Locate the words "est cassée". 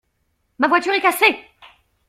0.93-1.37